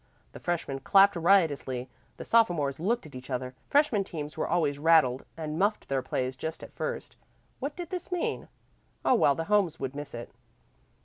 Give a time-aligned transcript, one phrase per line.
[0.31, 1.87] The freshmen clapped riotously.
[2.17, 3.53] The sophomores looked at each other.
[3.69, 7.15] Freshman teams were always rattled, and "muffed" their plays just at first.
[7.59, 8.47] What did this mean?
[9.05, 10.31] Oh, well, the homes would miss it.